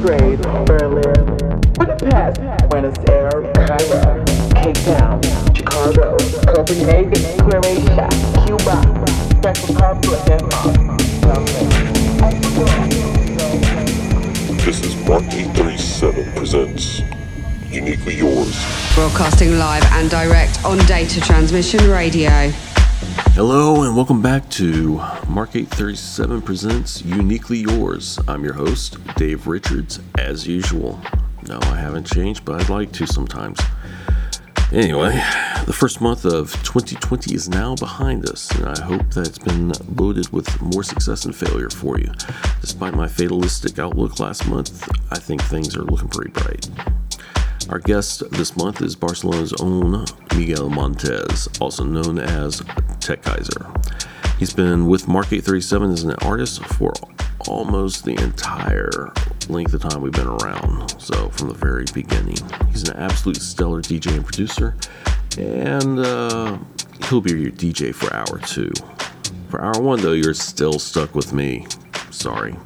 Belgrade, 0.00 0.40
Berlin, 0.66 1.24
Budapest, 1.72 2.40
Buenos 2.68 2.94
Aires, 3.08 3.46
Cairo, 3.54 4.24
Cape 4.56 4.80
Town, 4.84 5.20
Chicago, 5.54 6.16
Copenhagen, 6.54 7.22
Croatia, 7.38 8.08
Cuba, 8.44 8.76
Denmark, 9.40 10.02
This 14.64 14.84
is 14.84 14.94
Mark 15.08 15.24
837 15.32 16.32
presents 16.34 17.19
Transmission 21.20 21.88
Radio. 21.88 22.48
Hello, 23.32 23.84
and 23.84 23.94
welcome 23.94 24.20
back 24.20 24.50
to 24.50 24.96
Mark 25.28 25.54
837 25.54 26.42
Presents 26.42 27.04
Uniquely 27.04 27.58
Yours. 27.58 28.18
I'm 28.26 28.42
your 28.42 28.54
host, 28.54 28.98
Dave 29.14 29.46
Richards, 29.46 30.00
as 30.18 30.48
usual. 30.48 31.00
No, 31.46 31.60
I 31.62 31.76
haven't 31.76 32.08
changed, 32.08 32.44
but 32.44 32.60
I'd 32.60 32.70
like 32.70 32.90
to 32.92 33.06
sometimes. 33.06 33.60
Anyway, 34.72 35.12
the 35.64 35.72
first 35.72 36.00
month 36.00 36.24
of 36.24 36.52
2020 36.64 37.34
is 37.34 37.48
now 37.48 37.76
behind 37.76 38.28
us, 38.28 38.50
and 38.50 38.66
I 38.66 38.80
hope 38.82 39.10
that 39.10 39.28
it's 39.28 39.38
been 39.38 39.72
loaded 39.94 40.28
with 40.32 40.60
more 40.60 40.82
success 40.82 41.24
and 41.24 41.34
failure 41.34 41.70
for 41.70 41.98
you. 41.98 42.12
Despite 42.60 42.94
my 42.94 43.06
fatalistic 43.06 43.78
outlook 43.78 44.18
last 44.18 44.48
month, 44.48 44.88
I 45.12 45.18
think 45.20 45.40
things 45.42 45.76
are 45.76 45.82
looking 45.82 46.08
pretty 46.08 46.32
bright. 46.32 46.68
Our 47.70 47.78
guest 47.78 48.28
this 48.32 48.56
month 48.56 48.82
is 48.82 48.96
Barcelona's 48.96 49.52
own 49.60 50.04
Miguel 50.34 50.68
Montes, 50.68 51.46
also 51.60 51.84
known 51.84 52.18
as 52.18 52.64
Tech 52.98 53.22
Kaiser. 53.22 53.70
He's 54.40 54.52
been 54.52 54.88
with 54.88 55.06
Mark 55.06 55.26
837 55.26 55.92
as 55.92 56.02
an 56.02 56.14
artist 56.22 56.64
for 56.64 56.92
almost 57.46 58.04
the 58.04 58.20
entire 58.20 59.12
length 59.48 59.72
of 59.72 59.82
time 59.82 60.00
we've 60.02 60.10
been 60.10 60.26
around, 60.26 61.00
so 61.00 61.28
from 61.28 61.46
the 61.46 61.54
very 61.54 61.84
beginning. 61.94 62.38
He's 62.70 62.88
an 62.88 62.96
absolute 62.96 63.40
stellar 63.40 63.82
DJ 63.82 64.16
and 64.16 64.24
producer, 64.24 64.76
and 65.38 66.00
uh, 66.00 66.58
he'll 67.08 67.20
be 67.20 67.40
your 67.40 67.52
DJ 67.52 67.94
for 67.94 68.12
hour 68.12 68.40
two. 68.40 68.72
For 69.48 69.62
hour 69.62 69.80
one, 69.80 70.00
though, 70.00 70.14
you're 70.14 70.34
still 70.34 70.80
stuck 70.80 71.14
with 71.14 71.32
me. 71.32 71.68
Sorry. 72.10 72.56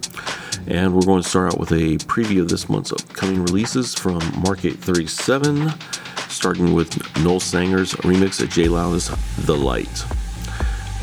And 0.67 0.95
we're 0.95 1.03
going 1.03 1.23
to 1.23 1.29
start 1.29 1.53
out 1.53 1.61
with 1.61 1.73
a 1.73 1.99
preview 2.07 2.41
of 2.41 2.49
this 2.49 2.69
month's 2.69 2.93
upcoming 2.93 3.43
releases 3.45 3.95
from 3.95 4.19
Mark 4.43 4.65
837, 4.65 5.73
starting 6.29 6.75
with 6.75 6.97
Noel 7.23 7.41
Sanger's 7.41 7.93
remix 7.95 8.43
of 8.43 8.51
J 8.51 8.69
Loudest 8.69 9.13
The 9.47 9.57
Light. 9.57 10.05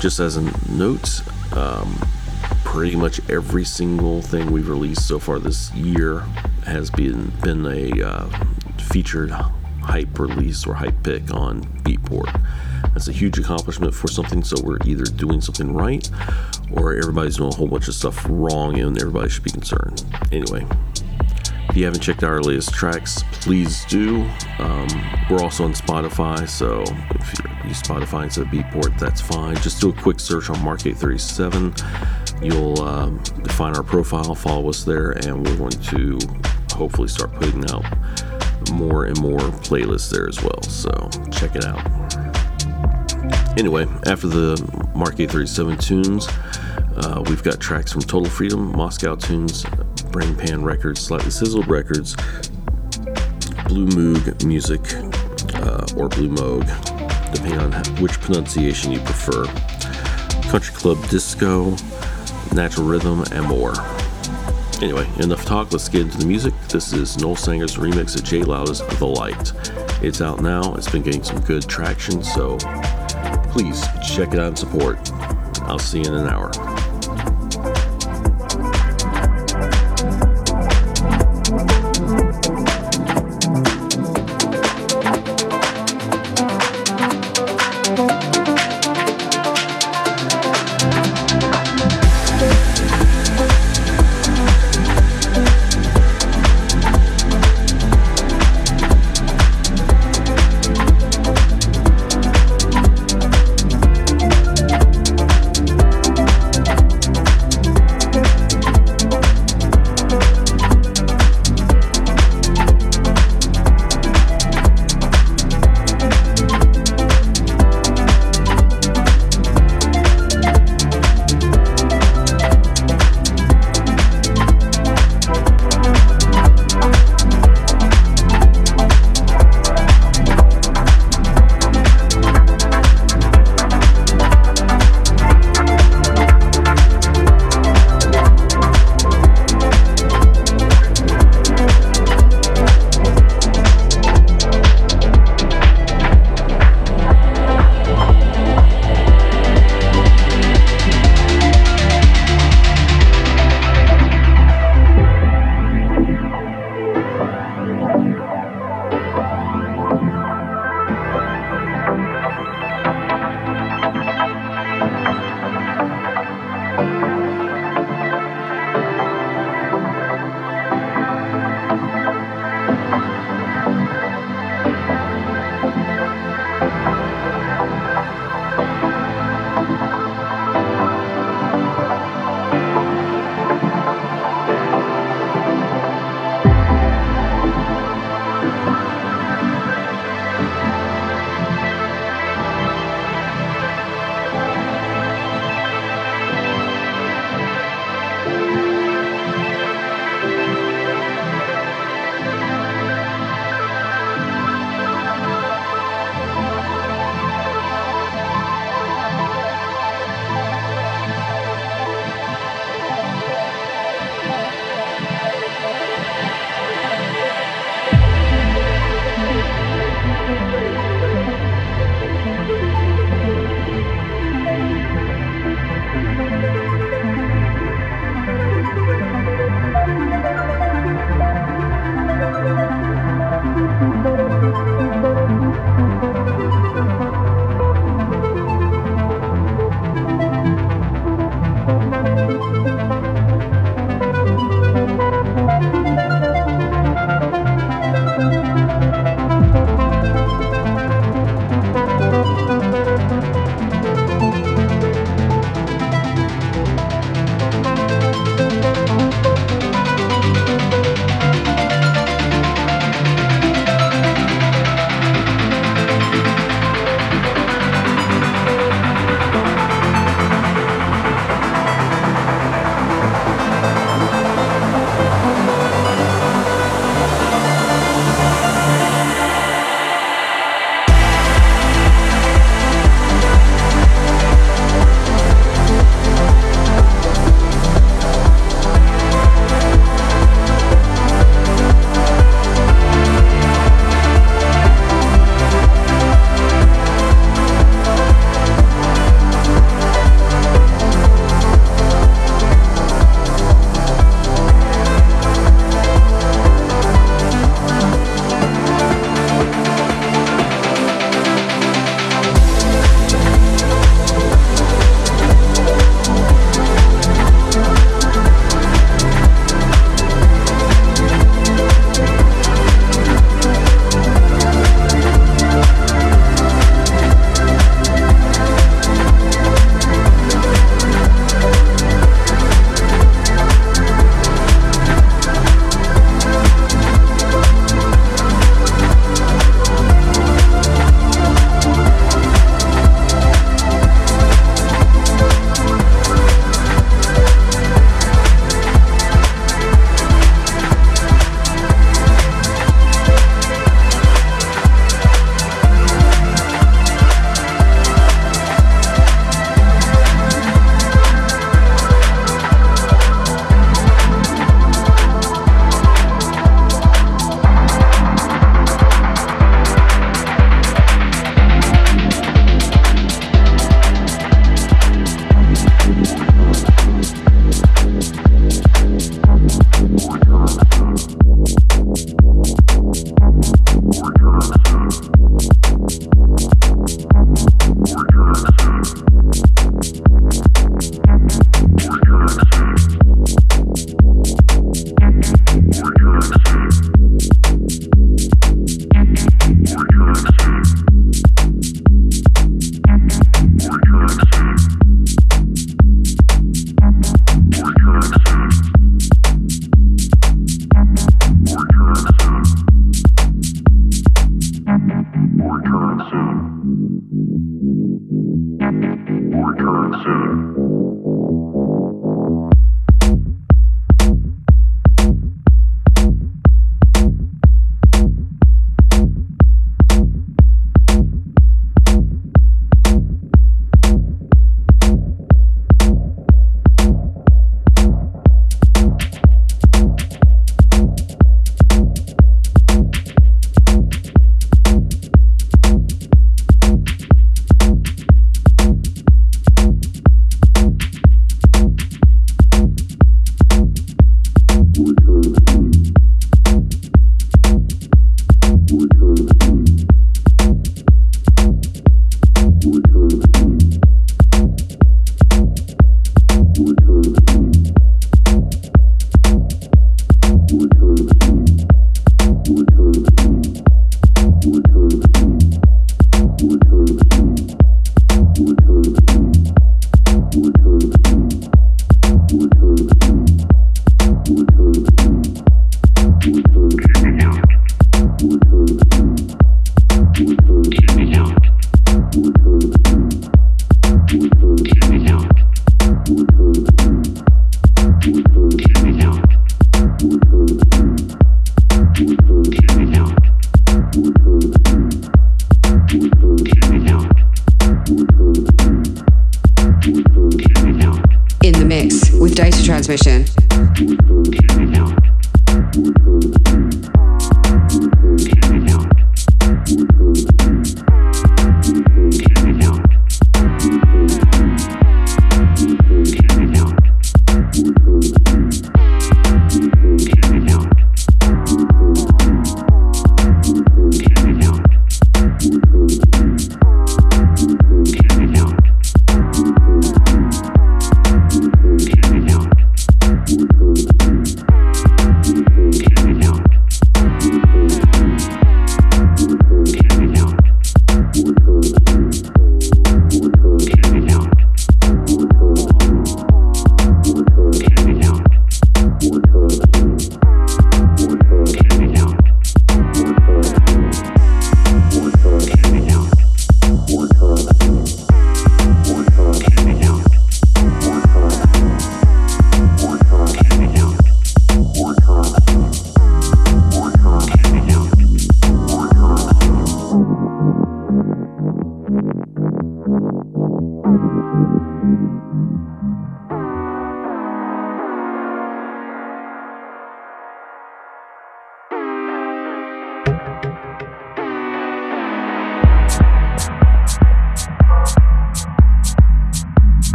Just 0.00 0.20
as 0.20 0.36
a 0.36 0.42
note, 0.70 1.22
um, 1.54 1.98
pretty 2.64 2.96
much 2.96 3.20
every 3.28 3.64
single 3.64 4.22
thing 4.22 4.50
we've 4.50 4.68
released 4.68 5.06
so 5.06 5.18
far 5.18 5.38
this 5.38 5.72
year 5.74 6.20
has 6.64 6.90
been, 6.90 7.30
been 7.42 7.66
a 7.66 8.02
uh, 8.02 8.28
featured 8.78 9.30
hype 9.30 10.18
release 10.18 10.66
or 10.66 10.74
hype 10.74 11.02
pick 11.02 11.32
on 11.34 11.62
Beatport. 11.82 12.40
That's 12.92 13.08
a 13.08 13.12
huge 13.12 13.38
accomplishment 13.38 13.94
for 13.94 14.08
something, 14.08 14.42
so 14.42 14.56
we're 14.62 14.78
either 14.84 15.04
doing 15.04 15.40
something 15.40 15.72
right 15.72 16.08
or 16.72 16.94
everybody's 16.94 17.36
doing 17.36 17.52
a 17.52 17.56
whole 17.56 17.68
bunch 17.68 17.88
of 17.88 17.94
stuff 17.94 18.24
wrong 18.28 18.78
and 18.78 18.96
everybody 18.98 19.28
should 19.28 19.44
be 19.44 19.50
concerned. 19.50 20.04
Anyway, 20.32 20.66
if 21.70 21.76
you 21.76 21.84
haven't 21.84 22.00
checked 22.00 22.24
out 22.24 22.30
our 22.30 22.40
latest 22.42 22.72
tracks, 22.74 23.22
please 23.30 23.84
do. 23.84 24.28
Um, 24.58 24.88
we're 25.30 25.40
also 25.40 25.64
on 25.64 25.72
Spotify, 25.72 26.48
so 26.48 26.82
if 26.82 27.38
you 27.38 27.68
use 27.68 27.80
Spotify 27.80 28.24
instead 28.24 28.46
of 28.46 28.48
Beatport, 28.48 28.98
that's 28.98 29.20
fine. 29.20 29.54
Just 29.56 29.80
do 29.80 29.90
a 29.90 29.92
quick 29.92 30.18
search 30.18 30.50
on 30.50 30.60
Mark 30.64 30.84
837. 30.84 31.74
You'll 32.42 32.82
um, 32.82 33.22
find 33.50 33.76
our 33.76 33.84
profile, 33.84 34.34
follow 34.34 34.68
us 34.68 34.82
there, 34.82 35.12
and 35.12 35.46
we're 35.46 35.56
going 35.56 35.70
to 35.70 36.18
hopefully 36.74 37.08
start 37.08 37.32
putting 37.34 37.64
out 37.70 37.84
more 38.72 39.04
and 39.04 39.20
more 39.20 39.38
playlists 39.38 40.10
there 40.10 40.28
as 40.28 40.42
well. 40.42 40.62
So 40.62 40.90
check 41.30 41.54
it 41.54 41.64
out. 41.64 42.29
Anyway, 43.56 43.86
after 44.06 44.28
the 44.28 44.56
Mark 44.94 45.18
837 45.18 45.78
tunes, 45.78 46.28
uh, 46.96 47.22
we've 47.26 47.42
got 47.42 47.60
tracks 47.60 47.92
from 47.92 48.00
Total 48.02 48.30
Freedom, 48.30 48.72
Moscow 48.72 49.16
Tunes, 49.16 49.64
Brain 50.10 50.36
Pan 50.36 50.62
Records, 50.62 51.00
Slightly 51.00 51.30
Sizzled 51.30 51.66
Records, 51.68 52.14
Blue 53.66 53.86
Moog 53.88 54.44
Music, 54.44 54.80
uh, 55.56 55.84
or 55.96 56.08
Blue 56.08 56.28
Moog, 56.28 56.66
depending 57.32 57.58
on 57.58 57.72
which 58.00 58.12
pronunciation 58.20 58.92
you 58.92 59.00
prefer, 59.00 59.44
Country 60.48 60.74
Club 60.74 61.08
Disco, 61.08 61.76
Natural 62.54 62.86
Rhythm, 62.86 63.24
and 63.32 63.46
more. 63.46 63.74
Anyway, 64.80 65.06
enough 65.18 65.44
talk, 65.44 65.72
let's 65.72 65.88
get 65.88 66.02
into 66.02 66.18
the 66.18 66.24
music. 66.24 66.54
This 66.68 66.92
is 66.92 67.18
Noel 67.18 67.36
Sanger's 67.36 67.76
remix 67.76 68.16
of 68.16 68.24
J 68.24 68.42
Loudest 68.42 68.88
The 68.98 69.06
Light. 69.06 69.52
It's 70.02 70.20
out 70.20 70.40
now, 70.40 70.74
it's 70.74 70.88
been 70.88 71.02
getting 71.02 71.22
some 71.22 71.40
good 71.40 71.68
traction, 71.68 72.22
so 72.22 72.56
please 73.50 73.84
check 74.06 74.32
it 74.32 74.38
out 74.38 74.48
and 74.48 74.58
support. 74.58 75.10
I'll 75.62 75.78
see 75.78 75.98
you 75.98 76.06
in 76.06 76.14
an 76.14 76.28
hour. 76.28 76.50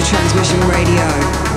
The 0.00 0.06
charging 0.06 1.49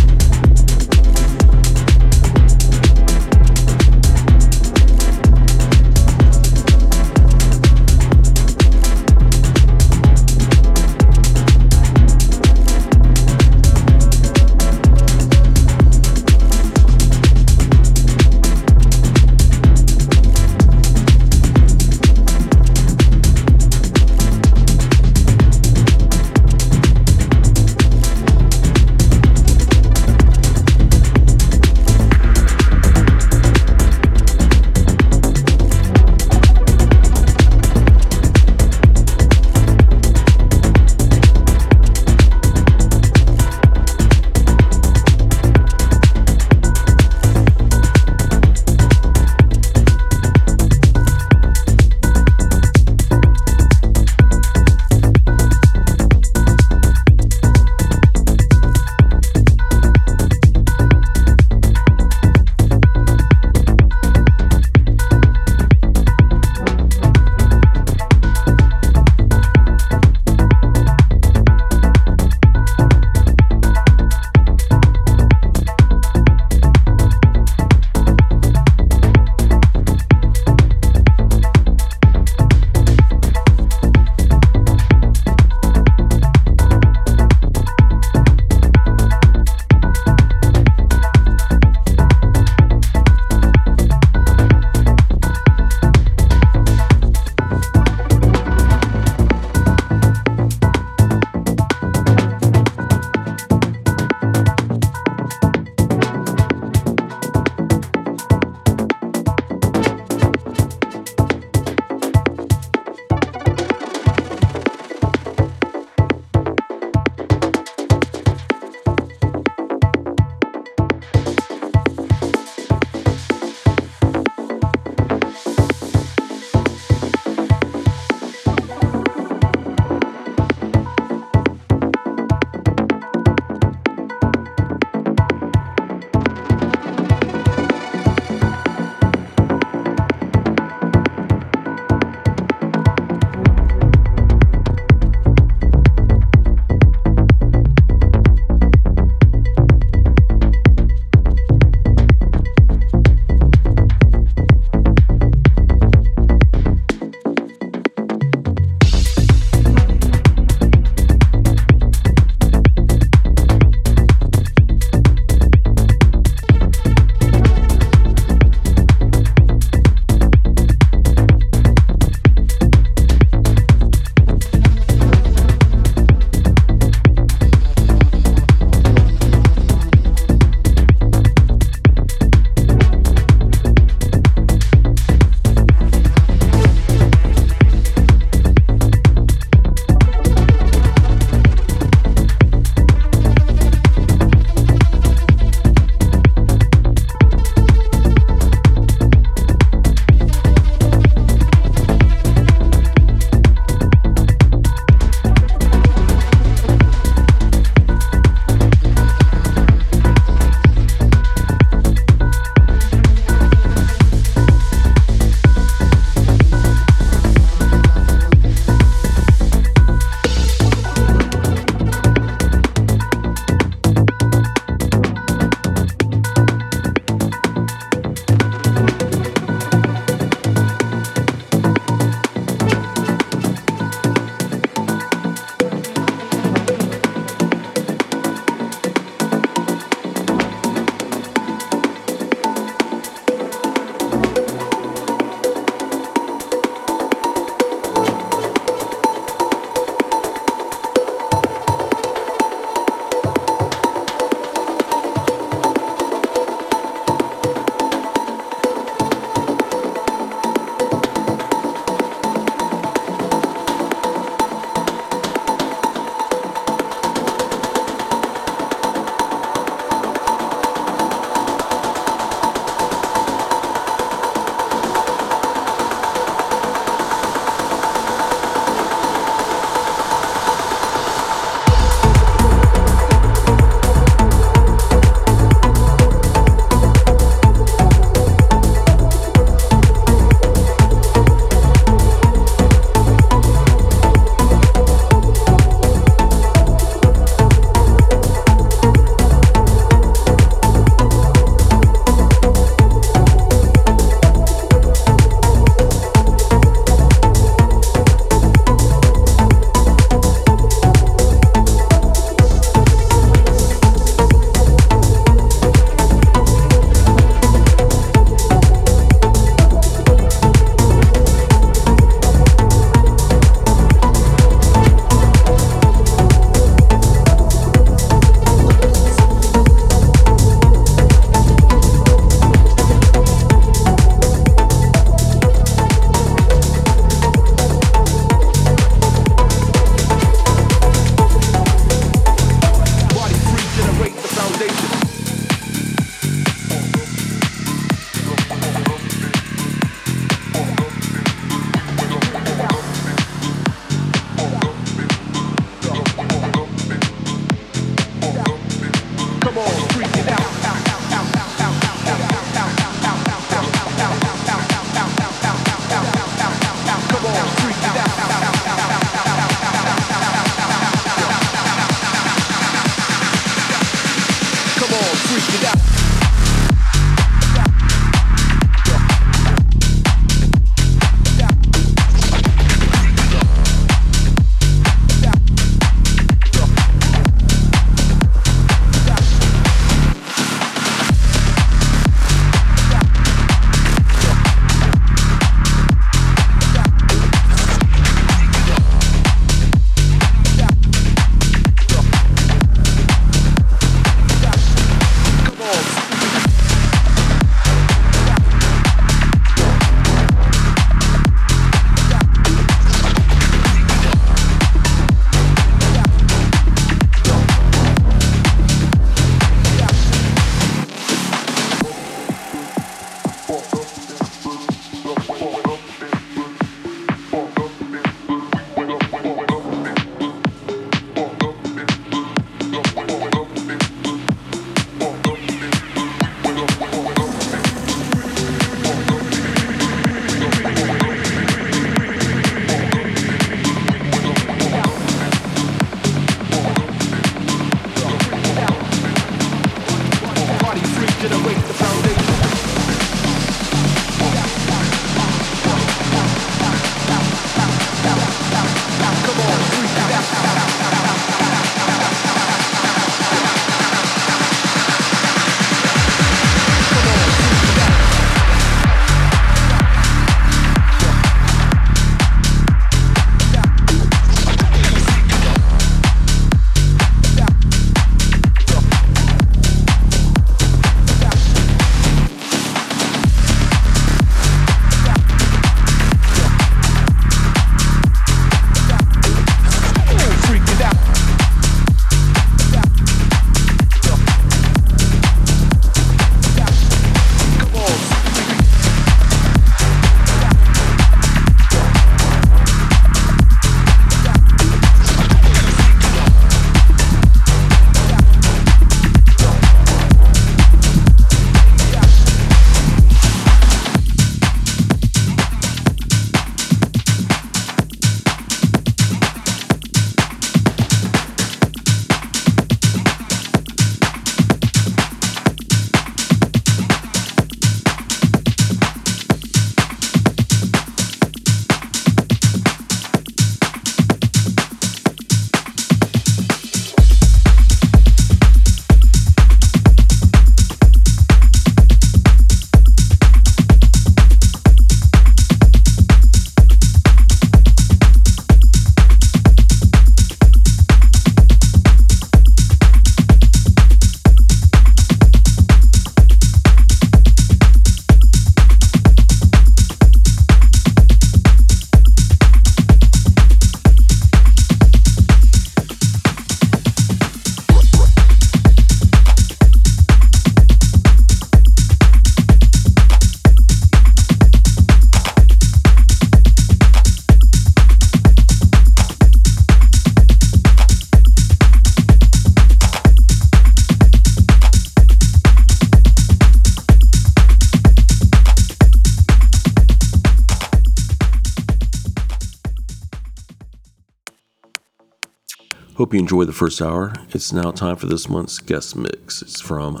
Hope 595.98 596.14
you 596.14 596.20
enjoy 596.20 596.44
the 596.44 596.52
first 596.52 596.80
hour. 596.80 597.12
It's 597.30 597.52
now 597.52 597.72
time 597.72 597.96
for 597.96 598.06
this 598.06 598.28
month's 598.28 598.60
guest 598.60 598.94
mix. 598.94 599.42
It's 599.42 599.60
from 599.60 600.00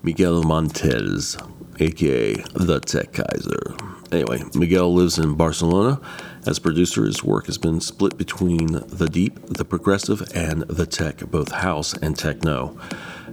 Miguel 0.00 0.44
Montez, 0.44 1.36
aka 1.80 2.34
the 2.54 2.78
Tech 2.78 3.12
Kaiser. 3.12 3.74
Anyway, 4.12 4.44
Miguel 4.54 4.94
lives 4.94 5.18
in 5.18 5.34
Barcelona. 5.34 6.00
As 6.46 6.60
producer, 6.60 7.04
his 7.06 7.24
work 7.24 7.46
has 7.46 7.58
been 7.58 7.80
split 7.80 8.16
between 8.16 8.68
the 8.86 9.08
deep, 9.10 9.44
the 9.46 9.64
progressive, 9.64 10.22
and 10.32 10.62
the 10.68 10.86
tech, 10.86 11.18
both 11.28 11.50
house 11.50 11.92
and 11.94 12.16
techno. 12.16 12.78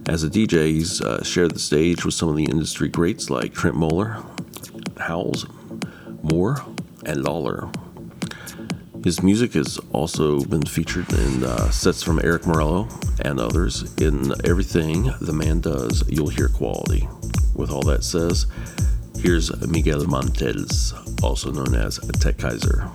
As 0.07 0.23
a 0.23 0.29
DJ, 0.31 0.65
he's 0.65 1.01
uh, 1.01 1.23
shared 1.23 1.51
the 1.51 1.59
stage 1.59 2.05
with 2.05 2.15
some 2.15 2.27
of 2.27 2.35
the 2.35 2.45
industry 2.45 2.89
greats 2.89 3.29
like 3.29 3.53
Trentemøller, 3.53 4.25
Howells, 4.97 5.45
Moore, 6.23 6.65
and 7.05 7.23
Lawler. 7.23 7.69
His 9.03 9.23
music 9.23 9.53
has 9.53 9.79
also 9.93 10.41
been 10.41 10.65
featured 10.65 11.11
in 11.13 11.43
uh, 11.43 11.71
sets 11.71 12.03
from 12.03 12.19
Erick 12.21 12.43
Morillo 12.43 12.89
and 13.21 13.39
others. 13.39 13.95
In 13.97 14.33
everything 14.45 15.11
the 15.21 15.33
man 15.33 15.61
does, 15.61 16.03
you'll 16.09 16.27
hear 16.27 16.49
quality. 16.49 17.07
With 17.55 17.71
all 17.71 17.83
that 17.83 18.03
says, 18.03 18.45
here's 19.19 19.55
Miguel 19.67 20.03
Montez, 20.05 20.93
also 21.23 21.51
known 21.51 21.75
as 21.75 21.97
Tech 22.19 22.37
Kaiser. 22.37 22.91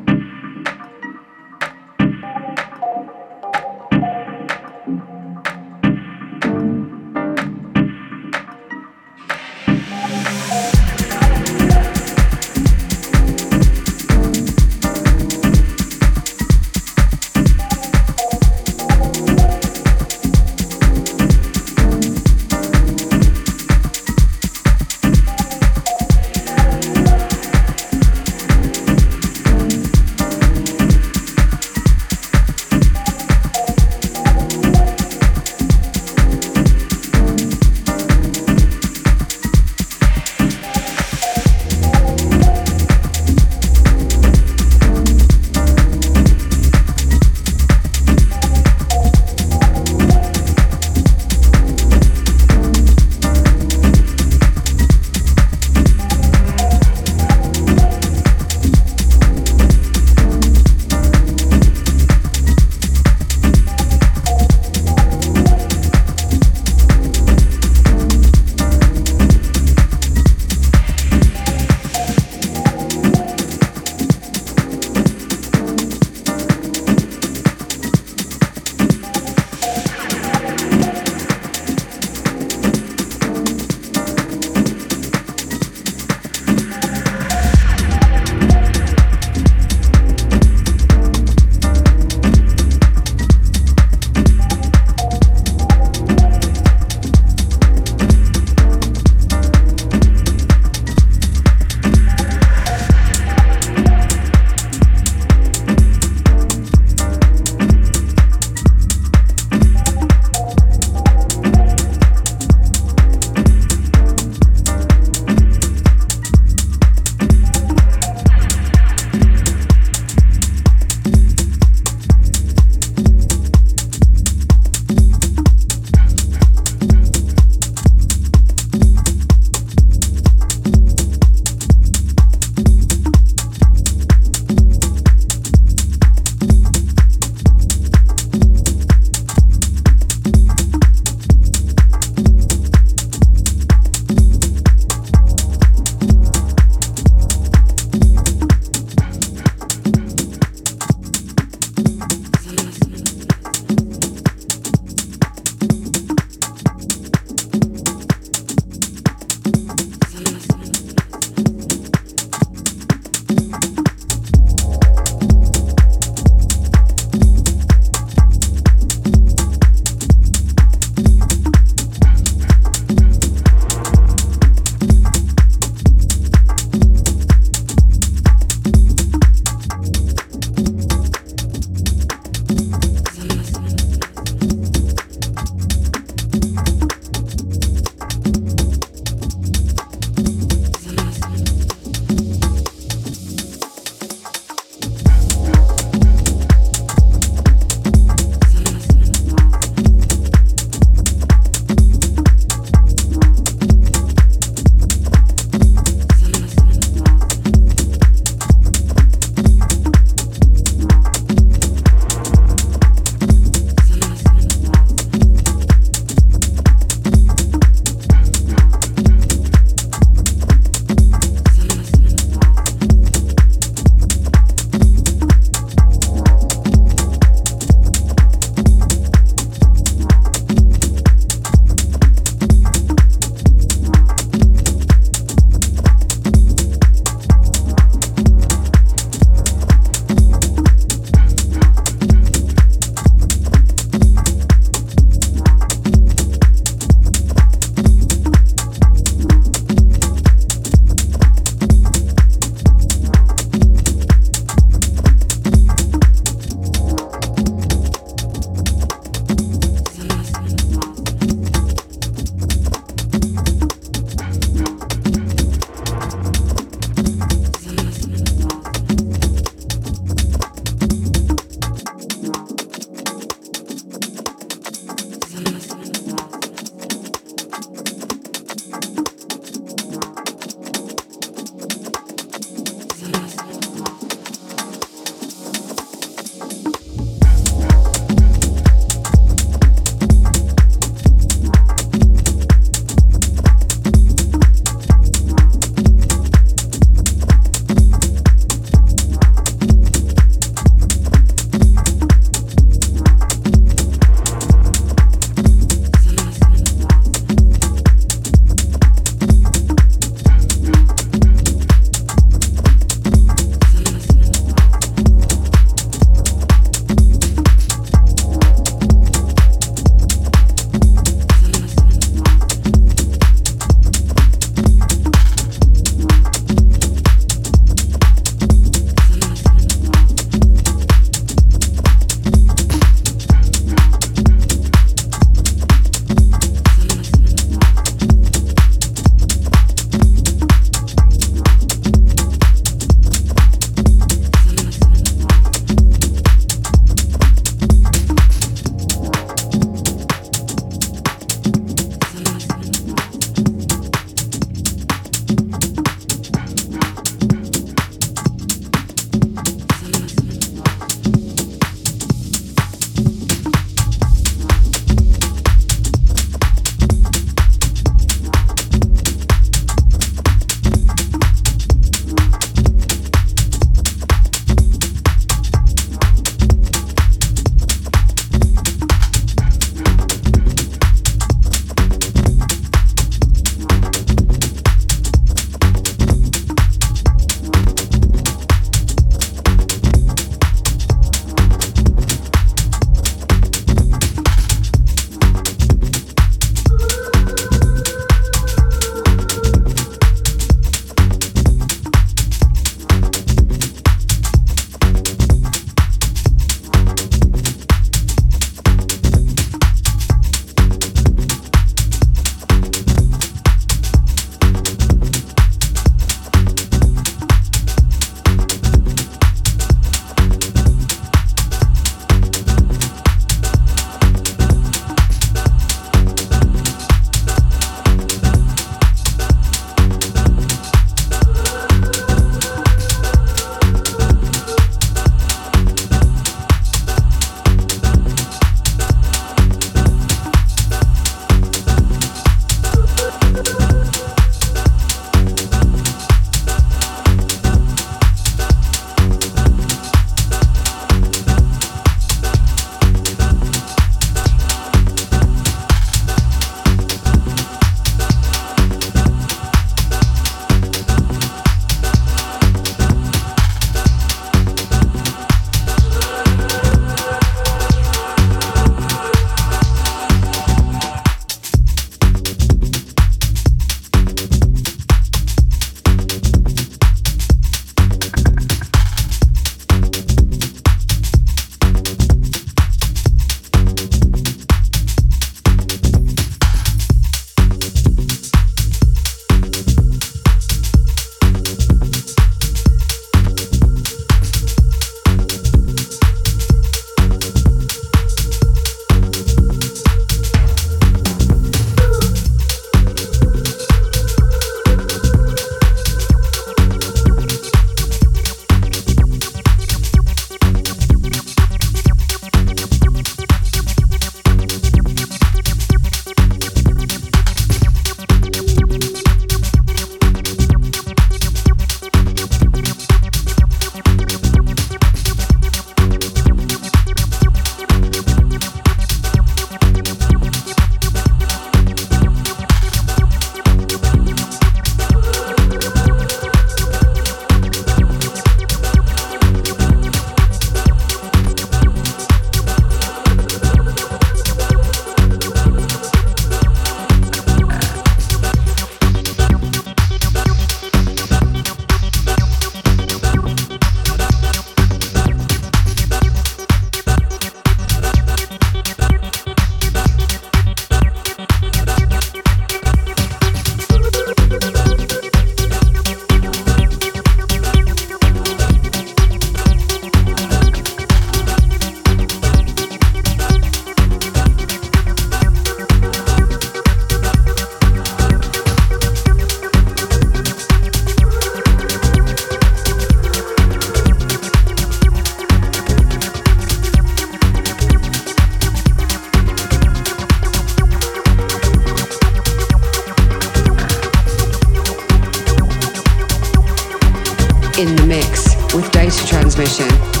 The 597.81 597.87
mix 597.87 598.35
with 598.53 598.71
data 598.71 599.05
transmission. 599.07 600.00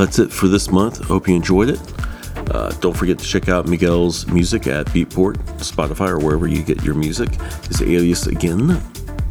That's 0.00 0.18
it 0.18 0.32
for 0.32 0.48
this 0.48 0.70
month. 0.70 1.04
Hope 1.04 1.28
you 1.28 1.36
enjoyed 1.36 1.68
it. 1.68 1.78
Uh, 2.50 2.70
don't 2.80 2.96
forget 2.96 3.18
to 3.18 3.24
check 3.26 3.50
out 3.50 3.68
Miguel's 3.68 4.26
music 4.28 4.66
at 4.66 4.86
Beatport, 4.86 5.36
Spotify, 5.58 6.08
or 6.08 6.18
wherever 6.18 6.46
you 6.46 6.62
get 6.62 6.82
your 6.82 6.94
music. 6.94 7.28
His 7.68 7.82
alias 7.82 8.26
again 8.26 8.80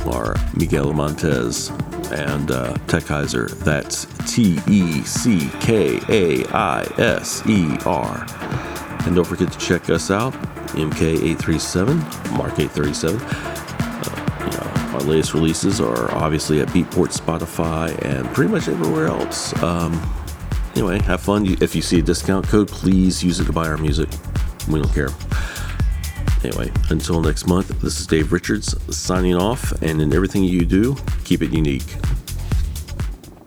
are 0.06 0.36
Miguel 0.56 0.94
Montez 0.94 1.70
and 2.12 2.52
uh, 2.52 2.76
Teckaiser. 2.86 3.50
That's 3.62 4.06
T 4.32 4.60
E 4.68 5.02
C 5.02 5.50
K 5.60 6.00
A 6.08 6.46
I 6.50 6.84
S 7.00 7.42
E 7.48 7.76
R. 7.88 8.28
And 9.08 9.16
don't 9.16 9.26
forget 9.26 9.52
to 9.52 9.58
check 9.58 9.90
us 9.90 10.12
out, 10.12 10.34
MK837, 10.74 12.00
Mark837. 12.38 13.20
Uh, 14.06 14.46
you 14.46 14.52
know, 14.52 14.94
our 14.94 15.02
latest 15.02 15.34
releases 15.34 15.82
are 15.82 16.12
obviously 16.12 16.62
at 16.62 16.68
Beatport, 16.68 17.20
Spotify, 17.20 18.00
and 18.06 18.28
pretty 18.36 18.52
much 18.52 18.68
everywhere 18.68 19.08
else. 19.08 19.60
Um, 19.64 20.00
anyway, 20.80 21.02
have 21.04 21.20
fun. 21.20 21.46
If 21.62 21.76
you 21.76 21.82
see 21.82 22.00
a 22.00 22.02
discount 22.02 22.48
code, 22.48 22.70
please 22.70 23.22
use 23.22 23.42
it 23.42 23.46
to 23.46 23.52
buy 23.54 23.68
our 23.68 23.78
music. 23.78 24.08
We 24.70 24.82
don't 24.82 24.94
care. 24.94 25.10
Anyway, 26.42 26.72
until 26.90 27.20
next 27.20 27.48
month, 27.48 27.68
this 27.82 28.00
is 28.00 28.08
Dave 28.08 28.32
Richards 28.32 28.76
signing 28.96 29.36
off, 29.36 29.74
and 29.82 30.02
in 30.02 30.14
everything 30.14 30.46
you 30.46 30.66
do, 30.66 30.96
keep 31.26 31.42
it 31.42 31.52
unique. 31.52 31.84